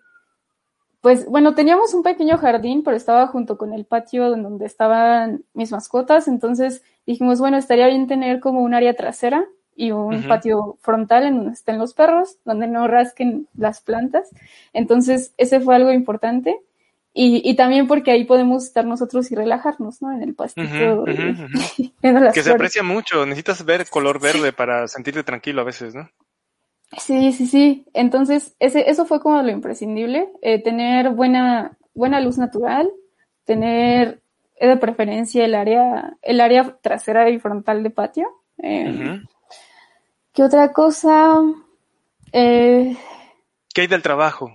pues 1.01 1.25
bueno, 1.27 1.53
teníamos 1.53 1.93
un 1.93 2.03
pequeño 2.03 2.37
jardín, 2.37 2.83
pero 2.83 2.97
estaba 2.97 3.27
junto 3.27 3.57
con 3.57 3.73
el 3.73 3.85
patio 3.85 4.29
donde 4.29 4.65
estaban 4.65 5.43
mis 5.53 5.71
mascotas, 5.71 6.27
entonces 6.27 6.83
dijimos, 7.05 7.39
bueno, 7.39 7.57
estaría 7.57 7.87
bien 7.87 8.07
tener 8.07 8.39
como 8.39 8.61
un 8.61 8.73
área 8.73 8.95
trasera 8.95 9.45
y 9.75 9.91
un 9.91 10.27
patio 10.27 10.77
frontal 10.81 11.23
en 11.23 11.37
donde 11.37 11.53
estén 11.53 11.77
los 11.77 11.93
perros, 11.93 12.37
donde 12.43 12.67
no 12.67 12.85
rasquen 12.87 13.47
las 13.55 13.79
plantas. 13.79 14.29
Entonces, 14.73 15.33
ese 15.37 15.61
fue 15.61 15.73
algo 15.73 15.93
importante. 15.93 16.59
Y, 17.21 17.41
y 17.43 17.53
también 17.57 17.85
porque 17.85 18.11
ahí 18.11 18.23
podemos 18.23 18.63
estar 18.63 18.85
nosotros 18.85 19.29
y 19.29 19.35
relajarnos, 19.35 20.01
¿no? 20.01 20.13
En 20.13 20.23
el 20.23 20.35
pastito, 20.35 21.03
viendo 22.01 22.21
las 22.21 22.33
Que 22.33 22.43
se 22.43 22.51
aprecia 22.53 22.81
mucho. 22.81 23.25
Necesitas 23.25 23.65
ver 23.65 23.89
color 23.89 24.21
verde 24.21 24.53
para 24.53 24.87
sentirte 24.87 25.21
tranquilo 25.23 25.59
a 25.59 25.65
veces, 25.65 25.93
¿no? 25.93 26.09
Sí, 26.97 27.33
sí, 27.33 27.45
sí. 27.45 27.85
Entonces, 27.93 28.55
ese, 28.59 28.89
eso 28.89 29.05
fue 29.05 29.19
como 29.19 29.41
lo 29.41 29.51
imprescindible, 29.51 30.29
eh, 30.41 30.63
tener 30.63 31.09
buena, 31.09 31.77
buena 31.93 32.21
luz 32.21 32.37
natural, 32.37 32.89
tener 33.43 34.21
eh, 34.55 34.67
de 34.69 34.77
preferencia 34.77 35.43
el 35.43 35.55
área, 35.55 36.15
el 36.21 36.39
área 36.39 36.77
trasera 36.81 37.29
y 37.29 37.37
frontal 37.37 37.83
de 37.83 37.89
patio. 37.89 38.29
Eh, 38.59 38.93
Ujú. 38.93 39.27
¿Qué 40.31 40.41
otra 40.41 40.71
cosa? 40.71 41.35
Eh, 42.31 42.95
¿Qué 43.73 43.81
hay 43.81 43.87
del 43.87 44.03
trabajo? 44.03 44.53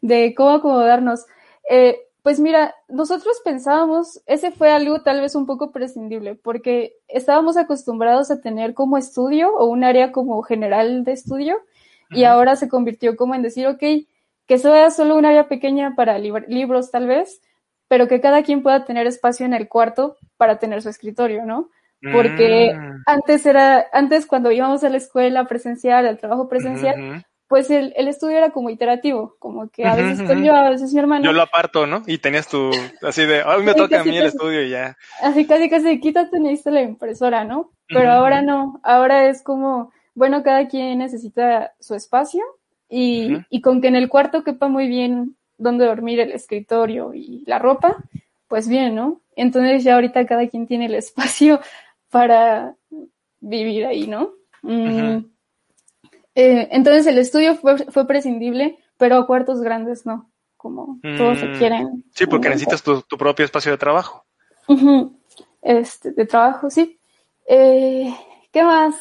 De 0.00 0.34
cómo 0.34 0.50
acomodarnos. 0.50 1.26
Eh, 1.70 1.98
pues 2.22 2.40
mira, 2.40 2.74
nosotros 2.88 3.40
pensábamos, 3.44 4.20
ese 4.26 4.50
fue 4.50 4.70
algo 4.70 5.02
tal 5.02 5.20
vez 5.20 5.34
un 5.34 5.46
poco 5.46 5.70
prescindible, 5.70 6.34
porque 6.34 6.94
estábamos 7.08 7.56
acostumbrados 7.56 8.30
a 8.30 8.40
tener 8.40 8.74
como 8.74 8.98
estudio 8.98 9.54
o 9.54 9.66
un 9.66 9.84
área 9.84 10.12
como 10.12 10.42
general 10.42 11.04
de 11.04 11.12
estudio, 11.12 11.56
y 12.10 12.24
ahora 12.24 12.56
se 12.56 12.68
convirtió 12.68 13.16
como 13.16 13.34
en 13.34 13.42
decir, 13.42 13.66
ok, 13.66 13.82
que 14.46 14.58
sea 14.58 14.90
solo 14.90 15.16
un 15.16 15.26
área 15.26 15.46
pequeña 15.46 15.94
para 15.94 16.18
lib- 16.18 16.46
libros 16.48 16.90
tal 16.90 17.06
vez, 17.06 17.40
pero 17.86 18.08
que 18.08 18.20
cada 18.20 18.42
quien 18.42 18.62
pueda 18.62 18.84
tener 18.84 19.06
espacio 19.06 19.44
en 19.46 19.52
el 19.54 19.68
cuarto 19.68 20.16
para 20.38 20.58
tener 20.58 20.80
su 20.82 20.88
escritorio, 20.88 21.44
¿no? 21.44 21.68
Porque 22.12 22.72
Mm. 22.74 23.02
antes 23.06 23.44
era, 23.46 23.86
antes 23.92 24.26
cuando 24.26 24.50
íbamos 24.50 24.84
a 24.84 24.88
la 24.88 24.96
escuela 24.96 25.46
presencial, 25.46 26.06
al 26.06 26.18
trabajo 26.18 26.48
presencial. 26.48 26.96
Pues 27.48 27.70
el, 27.70 27.94
el 27.96 28.08
estudio 28.08 28.36
era 28.36 28.50
como 28.50 28.68
iterativo, 28.68 29.36
como 29.38 29.70
que 29.70 29.86
a 29.86 29.94
veces 29.94 30.20
estoy 30.20 30.36
ujú. 30.36 30.46
yo, 30.46 30.54
a 30.54 30.68
veces 30.68 30.92
mi 30.92 31.00
hermano. 31.00 31.24
Yo 31.24 31.32
lo 31.32 31.42
aparto, 31.42 31.86
¿no? 31.86 32.02
Y 32.06 32.18
tenías 32.18 32.46
tu, 32.46 32.70
así 33.02 33.24
de, 33.24 33.42
hoy 33.42 33.64
me 33.64 33.74
toca 33.74 34.00
a 34.00 34.04
mí 34.04 34.10
el 34.16 34.24
casi. 34.24 34.36
estudio 34.36 34.62
y 34.62 34.70
ya. 34.70 34.96
Así 35.22 35.46
casi 35.46 35.70
casi 35.70 35.98
quítate 35.98 36.38
necesito 36.38 36.70
la 36.70 36.82
impresora, 36.82 37.44
¿no? 37.44 37.70
Pero 37.88 38.12
ahora 38.12 38.42
no, 38.42 38.80
ahora 38.82 39.28
es 39.30 39.42
como, 39.42 39.92
bueno, 40.14 40.42
cada 40.42 40.68
quien 40.68 40.98
necesita 40.98 41.72
su 41.80 41.94
espacio 41.94 42.44
y, 42.90 43.38
y 43.48 43.62
con 43.62 43.80
que 43.80 43.88
en 43.88 43.96
el 43.96 44.10
cuarto 44.10 44.44
quepa 44.44 44.68
muy 44.68 44.86
bien 44.88 45.36
donde 45.56 45.86
dormir 45.86 46.20
el 46.20 46.32
escritorio 46.32 47.14
y 47.14 47.44
la 47.46 47.58
ropa, 47.58 47.96
pues 48.46 48.68
bien, 48.68 48.94
¿no? 48.94 49.22
Entonces 49.36 49.84
ya 49.84 49.94
ahorita 49.94 50.26
cada 50.26 50.46
quien 50.48 50.66
tiene 50.66 50.86
el 50.86 50.94
espacio 50.94 51.60
para 52.10 52.74
vivir 53.40 53.86
ahí, 53.86 54.06
¿no? 54.06 54.32
Mm. 54.62 55.24
Eh, 56.40 56.68
entonces 56.70 57.06
el 57.06 57.18
estudio 57.18 57.56
fue, 57.56 57.78
fue 57.78 58.06
prescindible, 58.06 58.78
pero 58.96 59.26
cuartos 59.26 59.60
grandes 59.60 60.06
no, 60.06 60.30
como 60.56 61.00
todos 61.16 61.38
Mm, 61.38 61.46
requieren. 61.46 62.04
Sí, 62.14 62.26
porque 62.26 62.48
necesitas 62.48 62.82
tu, 62.82 63.02
tu 63.02 63.18
propio 63.18 63.44
espacio 63.44 63.72
de 63.72 63.78
trabajo. 63.78 64.24
Este, 65.60 66.12
de 66.12 66.24
trabajo, 66.26 66.70
sí. 66.70 67.00
Eh, 67.48 68.14
¿qué 68.52 68.62
más? 68.62 68.94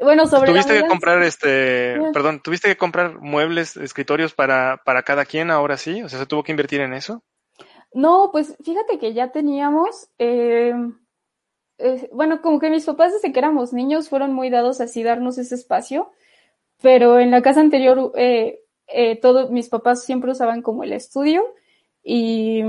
Bueno, 0.00 0.28
sobre 0.28 0.52
Tuviste 0.52 0.80
que 0.80 0.86
comprar 0.86 1.20
este, 1.24 1.98
perdón, 2.12 2.40
tuviste 2.40 2.68
que 2.68 2.76
comprar 2.76 3.18
muebles, 3.18 3.76
escritorios 3.76 4.32
para, 4.32 4.80
para 4.84 5.02
cada 5.02 5.24
quien 5.24 5.50
ahora 5.50 5.76
sí, 5.76 6.02
o 6.04 6.08
sea, 6.08 6.20
se 6.20 6.26
tuvo 6.26 6.44
que 6.44 6.52
invertir 6.52 6.80
en 6.80 6.94
eso. 6.94 7.24
No, 7.92 8.28
pues 8.30 8.56
fíjate 8.64 9.00
que 9.00 9.12
ya 9.12 9.32
teníamos, 9.32 10.08
eh, 10.18 10.72
eh, 11.78 12.08
bueno, 12.12 12.40
como 12.42 12.60
que 12.60 12.70
mis 12.70 12.84
papás 12.84 13.12
desde 13.12 13.32
que 13.32 13.38
éramos 13.40 13.72
niños 13.72 14.08
fueron 14.08 14.32
muy 14.32 14.50
dados 14.50 14.80
así 14.80 15.02
darnos 15.02 15.38
ese 15.38 15.56
espacio, 15.56 16.12
pero 16.80 17.18
en 17.18 17.30
la 17.30 17.42
casa 17.42 17.60
anterior 17.60 18.12
eh, 18.16 18.60
eh, 18.86 19.16
todo, 19.16 19.50
mis 19.50 19.68
papás 19.68 20.04
siempre 20.04 20.30
usaban 20.30 20.62
como 20.62 20.84
el 20.84 20.92
estudio 20.92 21.44
y 22.02 22.62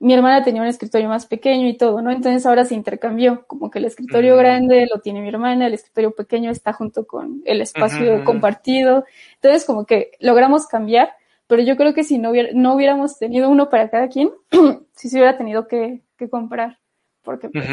mi 0.00 0.12
hermana 0.12 0.44
tenía 0.44 0.60
un 0.60 0.68
escritorio 0.68 1.08
más 1.08 1.26
pequeño 1.26 1.68
y 1.68 1.76
todo, 1.76 2.02
¿no? 2.02 2.10
Entonces 2.10 2.44
ahora 2.44 2.64
se 2.64 2.74
intercambió, 2.74 3.46
como 3.46 3.70
que 3.70 3.78
el 3.78 3.86
escritorio 3.86 4.34
Mm. 4.34 4.38
grande 4.38 4.86
lo 4.92 5.00
tiene 5.00 5.22
mi 5.22 5.28
hermana, 5.28 5.66
el 5.66 5.74
escritorio 5.74 6.14
pequeño 6.14 6.50
está 6.50 6.72
junto 6.72 7.06
con 7.06 7.42
el 7.46 7.60
espacio 7.60 8.24
compartido, 8.24 9.04
entonces 9.36 9.64
como 9.64 9.86
que 9.86 10.12
logramos 10.20 10.66
cambiar, 10.66 11.12
pero 11.46 11.62
yo 11.62 11.76
creo 11.76 11.94
que 11.94 12.04
si 12.04 12.18
no, 12.18 12.30
hubiera, 12.30 12.50
no 12.52 12.74
hubiéramos 12.74 13.18
tenido 13.18 13.48
uno 13.48 13.70
para 13.70 13.88
cada 13.88 14.08
quien, 14.08 14.30
sí 14.94 15.08
se 15.08 15.16
hubiera 15.16 15.38
tenido 15.38 15.68
que, 15.68 16.02
que 16.18 16.28
comprar, 16.28 16.78
porque 17.22 17.48
pues, 17.48 17.66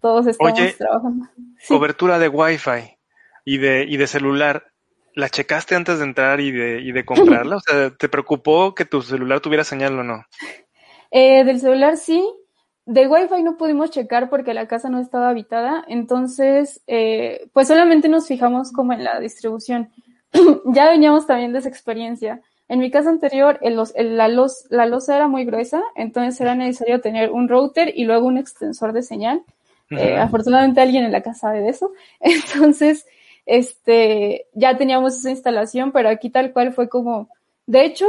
todos 0.00 0.26
estamos 0.26 0.58
Oye, 0.58 0.74
trabajando. 0.74 1.26
Sí. 1.58 1.72
Cobertura 1.74 2.18
de 2.18 2.28
Wi-Fi 2.28 2.98
y 3.46 3.58
de, 3.58 3.84
y 3.88 3.96
de 3.96 4.06
celular. 4.06 4.73
¿La 5.14 5.28
checaste 5.28 5.74
antes 5.74 5.98
de 5.98 6.04
entrar 6.04 6.40
y 6.40 6.50
de, 6.52 6.80
y 6.80 6.92
de 6.92 7.04
comprarla? 7.04 7.56
O 7.56 7.60
sea, 7.60 7.90
¿te 7.90 8.08
preocupó 8.08 8.74
que 8.74 8.84
tu 8.84 9.00
celular 9.02 9.40
tuviera 9.40 9.64
señal 9.64 9.98
o 9.98 10.04
no? 10.04 10.24
Eh, 11.10 11.44
del 11.44 11.60
celular 11.60 11.96
sí, 11.96 12.24
de 12.86 13.06
Wi-Fi 13.06 13.42
no 13.42 13.56
pudimos 13.56 13.90
checar 13.90 14.28
porque 14.30 14.54
la 14.54 14.66
casa 14.66 14.88
no 14.90 14.98
estaba 15.00 15.28
habitada, 15.30 15.84
entonces 15.88 16.82
eh, 16.86 17.48
pues 17.52 17.68
solamente 17.68 18.08
nos 18.08 18.26
fijamos 18.26 18.72
como 18.72 18.92
en 18.92 19.04
la 19.04 19.20
distribución. 19.20 19.90
ya 20.66 20.88
veníamos 20.90 21.26
también 21.26 21.52
de 21.52 21.60
esa 21.60 21.68
experiencia. 21.68 22.40
En 22.68 22.78
mi 22.80 22.90
casa 22.90 23.10
anterior 23.10 23.58
el, 23.62 23.76
los- 23.76 23.94
el- 23.94 24.16
la, 24.16 24.28
los, 24.28 24.66
la 24.70 24.86
losa 24.86 25.16
era 25.16 25.28
muy 25.28 25.44
gruesa, 25.44 25.82
entonces 25.94 26.40
era 26.40 26.54
necesario 26.54 27.00
tener 27.00 27.30
un 27.30 27.48
router 27.48 27.92
y 27.94 28.04
luego 28.04 28.26
un 28.26 28.38
extensor 28.38 28.92
de 28.92 29.02
señal. 29.02 29.42
Eh, 29.94 30.16
afortunadamente 30.18 30.80
alguien 30.80 31.04
en 31.04 31.12
la 31.12 31.22
casa 31.22 31.40
sabe 31.40 31.60
de 31.60 31.68
eso. 31.68 31.92
Entonces, 32.20 33.06
este, 33.46 34.46
ya 34.54 34.76
teníamos 34.76 35.16
esa 35.16 35.30
instalación, 35.30 35.92
pero 35.92 36.08
aquí 36.08 36.30
tal 36.30 36.52
cual 36.52 36.72
fue 36.72 36.88
como, 36.88 37.28
de 37.66 37.84
hecho, 37.84 38.06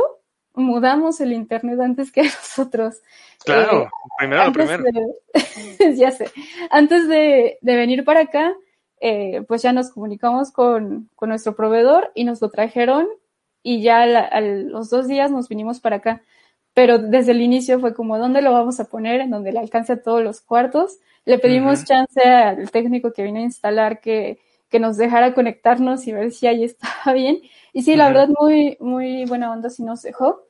mudamos 0.54 1.20
el 1.22 1.34
internet 1.34 1.80
antes 1.82 2.12
que 2.12 2.24
nosotros. 2.24 3.02
Claro, 3.44 3.84
Eh, 3.84 3.88
primero 4.18 4.42
lo 4.42 4.48
antes 4.48 4.70
primero. 4.72 4.84
de- 5.80 5.96
ya 5.98 6.12
sé. 6.12 6.30
Antes 6.70 7.08
de, 7.08 7.58
de 7.62 7.76
venir 7.76 8.04
para 8.06 8.22
acá, 8.22 8.54
eh, 9.02 9.44
pues 9.48 9.62
ya 9.62 9.74
nos 9.74 9.92
comunicamos 9.92 10.52
con, 10.52 11.10
con 11.16 11.30
nuestro 11.30 11.56
proveedor 11.56 12.12
y 12.16 12.24
nos 12.24 12.42
lo 12.42 12.50
trajeron 12.50 13.08
y 13.62 13.82
ya 13.82 14.02
a, 14.02 14.06
la- 14.06 14.22
a 14.26 14.42
los 14.42 14.90
dos 14.90 15.08
días 15.08 15.32
nos 15.32 15.50
vinimos 15.50 15.80
para 15.80 15.98
acá. 15.98 16.22
Pero 16.74 16.98
desde 16.98 17.32
el 17.32 17.42
inicio 17.42 17.80
fue 17.80 17.94
como, 17.94 18.18
¿dónde 18.18 18.42
lo 18.42 18.52
vamos 18.52 18.80
a 18.80 18.86
poner? 18.86 19.22
En 19.22 19.30
donde 19.32 19.52
le 19.54 19.60
alcance 19.60 19.94
a 19.94 20.02
todos 20.02 20.22
los 20.24 20.42
cuartos. 20.42 20.98
Le 21.24 21.40
pedimos 21.40 21.86
chance 21.86 22.22
al 22.22 22.70
técnico 22.72 23.14
que 23.14 23.24
vino 23.24 23.40
a 23.40 23.44
instalar 23.44 24.02
que, 24.02 24.40
que 24.76 24.80
nos 24.82 24.98
dejara 24.98 25.34
conectarnos 25.34 26.06
y 26.06 26.12
ver 26.12 26.32
si 26.34 26.48
ahí 26.48 26.66
estaba 26.66 27.14
bien. 27.14 27.40
Y 27.72 27.84
sí, 27.84 27.96
la 27.96 28.10
Ujú. 28.10 28.14
verdad, 28.14 28.30
muy, 28.42 28.76
muy 28.82 29.24
buena 29.24 29.50
onda 29.50 29.70
sí 29.70 29.84
nos 29.84 30.02
dejó. 30.02 30.42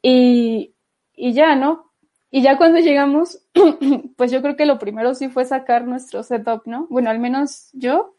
Y, 0.00 0.74
y 1.16 1.32
ya, 1.32 1.56
¿no? 1.56 1.90
Y 2.30 2.40
ya 2.42 2.56
cuando 2.56 2.78
llegamos, 2.78 3.40
pues 4.16 4.30
yo 4.30 4.42
creo 4.42 4.54
que 4.56 4.64
lo 4.64 4.78
primero 4.78 5.14
sí 5.14 5.28
fue 5.28 5.44
sacar 5.44 5.86
nuestro 5.88 6.22
setup, 6.22 6.62
¿no? 6.66 6.86
Bueno, 6.88 7.10
al 7.10 7.18
menos 7.18 7.70
yo, 7.72 8.14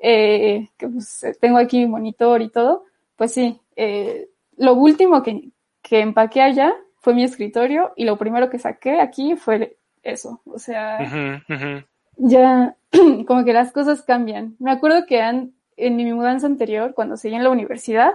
eh, 0.00 0.70
que 0.76 0.88
pues 0.88 1.24
tengo 1.40 1.58
aquí 1.58 1.78
mi 1.78 1.86
monitor 1.86 2.42
y 2.42 2.50
todo, 2.50 2.84
pues 3.14 3.32
sí, 3.32 3.60
eh, 3.76 4.28
lo 4.56 4.74
último 4.74 5.22
que, 5.22 5.50
que 5.82 6.00
empaqué 6.00 6.42
allá 6.42 6.74
fue 6.96 7.14
mi 7.14 7.22
escritorio 7.22 7.92
y 7.94 8.06
lo 8.06 8.18
primero 8.18 8.50
que 8.50 8.58
saqué 8.58 9.00
aquí 9.00 9.36
fue 9.36 9.76
eso, 10.02 10.40
o 10.46 10.58
sea, 10.58 10.98
Ujú, 10.98 11.54
ujú. 11.54 11.84
ya 12.16 12.76
como 13.26 13.44
que 13.44 13.52
las 13.52 13.72
cosas 13.72 14.02
cambian. 14.02 14.56
Me 14.58 14.70
acuerdo 14.72 15.06
que 15.06 15.20
an- 15.20 15.52
en 15.76 15.96
mi 15.96 16.10
mudanza 16.12 16.46
anterior, 16.46 16.94
cuando 16.94 17.16
seguía 17.16 17.38
en 17.38 17.44
la 17.44 17.50
universidad, 17.50 18.12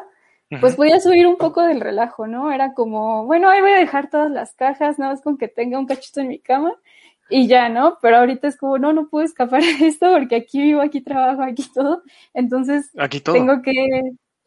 pues 0.59 0.75
podía 0.75 0.99
subir 0.99 1.27
un 1.27 1.37
poco 1.37 1.61
del 1.61 1.79
relajo, 1.79 2.27
¿no? 2.27 2.51
Era 2.51 2.73
como, 2.73 3.25
bueno, 3.25 3.49
ahí 3.49 3.61
voy 3.61 3.71
a 3.71 3.77
dejar 3.77 4.09
todas 4.09 4.29
las 4.31 4.53
cajas, 4.53 4.99
nada 4.99 5.13
más 5.13 5.21
con 5.21 5.37
que 5.37 5.47
tenga 5.47 5.79
un 5.79 5.85
cachito 5.87 6.19
en 6.21 6.27
mi 6.27 6.39
cama 6.39 6.73
y 7.29 7.47
ya, 7.47 7.69
¿no? 7.69 7.97
Pero 8.01 8.17
ahorita 8.17 8.47
es 8.49 8.57
como, 8.57 8.77
no, 8.77 8.91
no 8.93 9.07
puedo 9.09 9.23
escapar 9.25 9.61
de 9.79 9.87
esto 9.87 10.11
porque 10.11 10.35
aquí 10.35 10.61
vivo, 10.61 10.81
aquí 10.81 11.01
trabajo, 11.01 11.41
aquí 11.43 11.63
todo. 11.73 12.03
Entonces, 12.33 12.91
Aquí 12.97 13.21
todo. 13.21 13.35
tengo 13.35 13.61
que, 13.61 13.73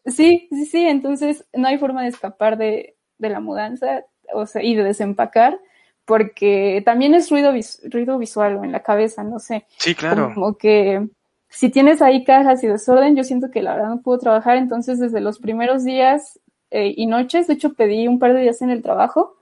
sí, 0.07 0.49
sí, 0.51 0.67
sí, 0.67 0.85
entonces 0.87 1.47
no 1.55 1.69
hay 1.69 1.79
forma 1.79 2.03
de 2.03 2.09
escapar 2.09 2.59
de, 2.59 2.97
de 3.19 3.31
la 3.31 3.41
mudanza, 3.41 4.05
o 4.35 4.47
sea, 4.47 4.63
y 4.63 4.75
de 4.75 4.85
desempacar, 4.85 5.59
porque 6.05 6.83
también 6.85 7.15
es 7.15 7.31
ruido, 7.31 7.53
vis- 7.53 7.81
ruido 7.91 8.19
visual 8.19 8.61
en 8.63 8.73
la 8.73 8.83
cabeza, 8.83 9.23
no 9.25 9.39
sé 9.39 9.67
Sí, 9.79 9.95
claro. 9.95 10.33
como 10.35 10.57
que 10.57 11.09
si 11.49 11.71
tienes 11.71 12.03
ahí 12.03 12.25
cajas 12.25 12.63
y 12.65 12.67
desorden, 12.67 13.17
yo 13.17 13.25
siento 13.25 13.51
que 13.51 13.63
la 13.63 13.75
verdad 13.75 13.89
no 13.91 14.03
puedo 14.03 14.19
trabajar, 14.19 14.57
entonces 14.57 14.99
desde 14.99 15.21
los 15.21 15.39
primeros 15.39 15.85
días 15.85 16.41
eh, 16.71 16.93
y 16.97 17.07
noches, 17.07 17.47
de 17.47 17.55
hecho 17.55 17.75
pedí 17.75 18.09
un 18.09 18.19
par 18.19 18.35
de 18.35 18.41
días 18.43 18.61
en 18.63 18.71
el 18.71 18.83
trabajo, 18.83 19.37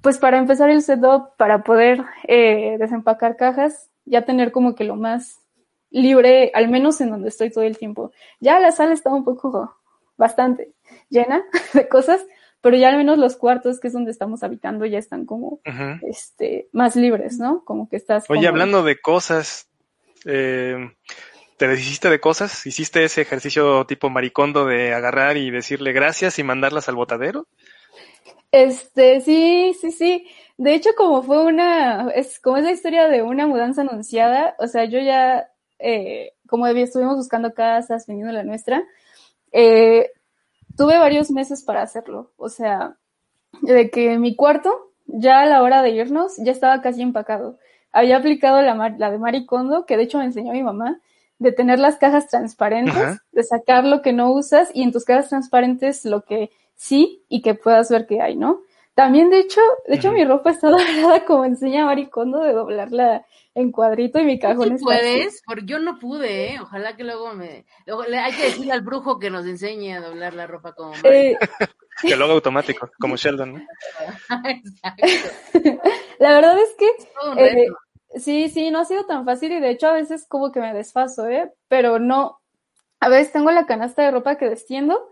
pues 0.00 0.18
para 0.18 0.38
empezar 0.38 0.70
el 0.70 0.82
setup, 0.82 1.36
para 1.36 1.62
poder 1.62 2.02
eh, 2.26 2.76
desempacar 2.78 3.36
cajas, 3.36 3.90
ya 4.04 4.24
tener 4.24 4.52
como 4.52 4.74
que 4.74 4.84
lo 4.84 4.96
más 4.96 5.40
libre, 5.90 6.50
al 6.54 6.68
menos 6.68 7.00
en 7.00 7.10
donde 7.10 7.28
estoy 7.28 7.50
todo 7.50 7.64
el 7.64 7.76
tiempo. 7.76 8.12
Ya 8.40 8.58
la 8.60 8.70
sala 8.72 8.92
está 8.94 9.10
un 9.10 9.24
poco, 9.24 9.76
bastante 10.16 10.72
llena 11.10 11.44
de 11.74 11.88
cosas, 11.88 12.24
pero 12.66 12.78
ya 12.78 12.88
al 12.88 12.96
menos 12.96 13.16
los 13.16 13.36
cuartos, 13.36 13.78
que 13.78 13.86
es 13.86 13.92
donde 13.92 14.10
estamos 14.10 14.42
habitando, 14.42 14.86
ya 14.86 14.98
están 14.98 15.24
como, 15.24 15.60
este, 16.02 16.68
más 16.72 16.96
libres, 16.96 17.38
¿no? 17.38 17.64
Como 17.64 17.88
que 17.88 17.94
estás. 17.94 18.24
Oye, 18.28 18.40
como- 18.40 18.48
hablando 18.48 18.82
de 18.82 19.00
cosas, 19.00 19.68
eh, 20.24 20.76
¿te 21.58 21.68
deshiciste 21.68 22.10
de 22.10 22.18
cosas? 22.18 22.66
¿Hiciste 22.66 23.04
ese 23.04 23.20
ejercicio 23.22 23.86
tipo 23.86 24.10
maricondo 24.10 24.66
de 24.66 24.92
agarrar 24.94 25.36
y 25.36 25.52
decirle 25.52 25.92
gracias 25.92 26.40
y 26.40 26.42
mandarlas 26.42 26.88
al 26.88 26.96
botadero? 26.96 27.46
Este, 28.50 29.20
sí, 29.20 29.72
sí, 29.80 29.92
sí. 29.92 30.26
De 30.56 30.74
hecho, 30.74 30.90
como 30.96 31.22
fue 31.22 31.44
una, 31.44 32.10
es 32.16 32.40
como 32.40 32.56
es 32.56 32.64
la 32.64 32.72
historia 32.72 33.06
de 33.06 33.22
una 33.22 33.46
mudanza 33.46 33.82
anunciada, 33.82 34.56
o 34.58 34.66
sea, 34.66 34.86
yo 34.86 34.98
ya, 34.98 35.52
eh, 35.78 36.32
como 36.48 36.66
estuvimos 36.66 37.14
buscando 37.14 37.54
casas, 37.54 38.08
vendiendo 38.08 38.32
la 38.32 38.42
nuestra, 38.42 38.82
eh, 39.52 40.10
tuve 40.76 40.98
varios 40.98 41.30
meses 41.30 41.62
para 41.64 41.82
hacerlo. 41.82 42.32
O 42.36 42.48
sea, 42.48 42.96
de 43.62 43.90
que 43.90 44.18
mi 44.18 44.34
cuarto, 44.36 44.92
ya 45.06 45.40
a 45.40 45.46
la 45.46 45.62
hora 45.62 45.82
de 45.82 45.90
irnos, 45.90 46.36
ya 46.38 46.52
estaba 46.52 46.80
casi 46.82 47.02
empacado. 47.02 47.58
Había 47.92 48.18
aplicado 48.18 48.60
la, 48.62 48.74
mar- 48.74 48.96
la 48.98 49.10
de 49.10 49.18
Maricondo, 49.18 49.86
que 49.86 49.96
de 49.96 50.02
hecho 50.04 50.18
me 50.18 50.24
enseñó 50.24 50.52
mi 50.52 50.62
mamá, 50.62 51.00
de 51.38 51.52
tener 51.52 51.78
las 51.78 51.96
cajas 51.96 52.28
transparentes, 52.28 52.94
Ajá. 52.96 53.22
de 53.32 53.42
sacar 53.42 53.84
lo 53.84 54.02
que 54.02 54.12
no 54.12 54.32
usas 54.32 54.70
y 54.74 54.82
en 54.82 54.92
tus 54.92 55.04
cajas 55.04 55.28
transparentes 55.28 56.04
lo 56.04 56.22
que 56.24 56.50
sí 56.74 57.24
y 57.28 57.42
que 57.42 57.54
puedas 57.54 57.90
ver 57.90 58.06
que 58.06 58.20
hay, 58.20 58.36
¿no? 58.36 58.60
También, 58.96 59.30
de 59.30 59.38
hecho, 59.40 59.60
de 59.86 59.94
hecho 59.96 60.10
mi 60.10 60.24
ropa 60.24 60.50
está 60.50 60.70
doblada 60.70 61.24
como 61.24 61.44
enseña 61.44 61.84
Maricondo 61.84 62.40
de 62.40 62.52
doblarla 62.52 63.24
en 63.54 63.70
cuadrito 63.70 64.18
y 64.18 64.24
mi 64.24 64.38
cajón 64.38 64.70
¿Tú 64.70 64.74
está 64.76 64.94
así. 64.94 65.02
puedes? 65.04 65.42
Porque 65.46 65.64
yo 65.66 65.78
no 65.78 65.98
pude, 65.98 66.54
¿eh? 66.54 66.60
Ojalá 66.60 66.96
que 66.96 67.04
luego 67.04 67.32
me... 67.34 67.64
luego 67.86 68.04
le- 68.04 68.18
hay 68.18 68.32
que 68.32 68.44
decirle 68.44 68.72
al 68.72 68.80
brujo 68.80 69.18
que 69.18 69.30
nos 69.30 69.46
enseñe 69.46 69.92
a 69.94 70.00
doblar 70.00 70.34
la 70.34 70.46
ropa 70.48 70.72
como. 70.74 70.94
Eh, 71.04 71.36
Que 72.02 72.14
lo 72.16 72.26
haga 72.26 72.34
automático, 72.34 72.90
como 73.00 73.16
Sheldon, 73.16 73.54
¿no? 73.54 73.60
Exacto. 74.44 75.06
la 76.18 76.34
verdad 76.34 76.58
es 76.58 76.74
que 76.78 76.86
Todo 77.20 77.32
un 77.32 77.38
Eh, 77.38 77.66
sí, 78.16 78.48
sí, 78.50 78.70
no 78.70 78.80
ha 78.80 78.84
sido 78.84 79.06
tan 79.06 79.24
fácil 79.24 79.52
y 79.52 79.60
de 79.60 79.70
hecho 79.70 79.88
a 79.88 79.92
veces 79.92 80.26
como 80.28 80.52
que 80.52 80.60
me 80.60 80.74
desfaso, 80.74 81.26
¿eh? 81.28 81.52
Pero 81.68 81.98
no, 81.98 82.40
a 83.00 83.08
veces 83.08 83.32
tengo 83.32 83.50
la 83.50 83.66
canasta 83.66 84.02
de 84.02 84.10
ropa 84.10 84.36
que 84.36 84.48
destiendo 84.48 85.08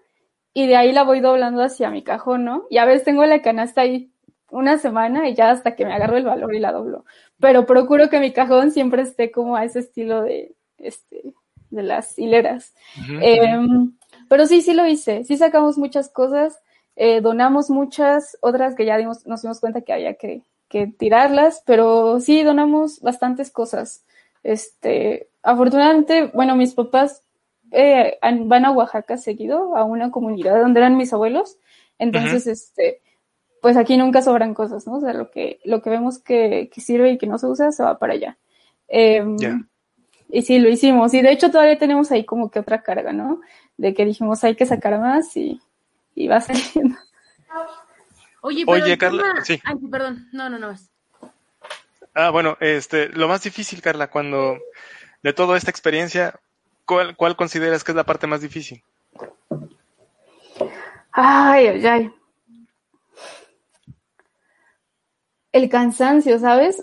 y 0.55 0.69
de 0.69 0.77
ahí 0.77 0.93
la 0.93 1.03
voy 1.03 1.21
doblando 1.21 1.63
hacia 1.63 1.91
mi 1.91 2.03
cajón, 2.03 2.45
¿no? 2.45 2.65
Y 2.71 2.79
a 2.79 2.85
veces 2.85 3.05
tengo 3.05 3.27
la 3.27 3.43
canasta 3.43 3.81
ahí 3.81 4.13
una 4.51 4.79
semana 4.79 5.29
y 5.29 5.35
ya 5.35 5.51
hasta 5.51 5.75
que 5.75 5.85
me 5.85 5.93
agarro 5.93 6.17
el 6.17 6.25
valor 6.25 6.55
y 6.55 6.61
la 6.61 6.71
doblo. 6.71 7.05
Pero 7.41 7.67
procuro 7.67 8.09
que 8.09 8.21
mi 8.21 8.33
cajón 8.33 8.71
siempre 8.71 9.03
esté 9.03 9.33
como 9.33 9.57
a 9.57 9.65
ese 9.65 9.81
estilo 9.81 10.23
de, 10.23 10.55
este, 10.79 11.35
de 11.71 11.83
las 11.83 12.17
hileras. 12.17 12.73
Em, 13.21 13.97
pero 14.29 14.47
sí, 14.47 14.63
sí 14.63 14.75
lo 14.75 14.87
hice. 14.87 15.25
Sí 15.25 15.37
sacamos 15.37 15.77
muchas 15.77 16.09
cosas, 16.09 16.63
eh, 16.95 17.21
donamos 17.21 17.69
muchas, 17.69 18.39
otras 18.41 18.77
que 18.77 18.87
ya 18.87 18.97
dimos, 18.97 19.27
nos 19.27 19.43
dimos 19.43 19.59
cuenta 19.59 19.81
que 19.81 19.93
había 19.93 20.15
que, 20.15 20.43
que 20.69 20.87
tirarlas, 20.87 21.65
pero 21.67 22.21
sí 22.21 22.45
donamos 22.45 23.01
bastantes 23.01 23.51
cosas. 23.51 24.05
Este, 24.45 25.27
afortunadamente, 25.43 26.31
bueno, 26.33 26.55
mis 26.55 26.75
papás 26.75 27.24
eh, 27.75 28.19
van 28.23 28.65
a 28.65 28.71
Oaxaca 28.71 29.17
seguido, 29.17 29.77
a 29.77 29.85
una 29.85 30.11
comunidad 30.11 30.61
donde 30.61 30.81
eran 30.81 30.97
mis 30.97 31.13
abuelos. 31.13 31.59
Entonces, 31.99 32.47
este, 32.47 33.01
pues 33.63 33.77
aquí 33.77 33.97
nunca 33.97 34.23
sobran 34.23 34.55
cosas, 34.55 34.87
¿no? 34.87 34.97
O 34.97 35.01
sea, 35.01 35.13
lo 35.13 35.31
que, 35.31 35.61
lo 35.65 35.83
que 35.83 35.91
vemos 35.91 36.19
que, 36.19 36.71
que 36.73 36.81
sirve 36.81 37.13
y 37.13 37.19
que 37.19 37.27
no 37.27 37.39
se 37.39 37.47
usa, 37.47 37.73
se 37.73 37.83
va 37.83 37.99
para 37.99 38.15
allá. 38.15 38.39
Ya. 39.39 39.61
y 40.29 40.43
sí, 40.43 40.59
lo 40.59 40.69
hicimos. 40.69 41.15
Y 41.15 41.23
de 41.23 41.33
hecho 41.33 41.51
todavía 41.51 41.79
tenemos 41.79 42.11
ahí 42.13 42.25
como 42.25 42.51
que 42.51 42.59
otra 42.61 42.83
carga, 42.83 43.13
¿no? 43.13 43.41
De 43.77 43.95
que 43.95 44.05
dijimos 44.05 44.43
hay 44.45 44.55
que 44.57 44.67
sacar 44.67 44.99
más 44.99 45.37
y, 45.37 45.61
y 46.15 46.29
va 46.29 46.41
saliendo. 46.43 46.97
Oye, 48.43 48.65
pero 48.67 48.85
Oye, 48.85 48.99
Carla, 48.99 49.23
tema- 49.23 49.45
sí. 49.45 49.61
Ay, 49.65 49.77
perdón. 49.91 50.29
No, 50.33 50.51
no, 50.51 50.59
no. 50.59 50.71
es- 50.71 50.91
Ah, 52.17 52.31
bueno, 52.31 52.57
este, 52.61 53.09
lo 53.09 53.27
más 53.27 53.43
difícil, 53.43 53.81
Carla, 53.83 54.09
cuando 54.09 54.59
de 55.23 55.33
toda 55.33 55.57
esta 55.57 55.71
experiencia, 55.71 56.39
¿cuál, 56.85 57.37
consideras 57.37 57.85
que 57.85 57.93
es 57.93 57.97
la 57.97 58.05
parte 58.05 58.27
más 58.27 58.41
difícil? 58.41 58.83
Ay, 61.13 61.67
ay, 61.67 61.87
ay. 61.87 62.15
El 65.53 65.69
cansancio, 65.69 66.39
¿sabes? 66.39 66.83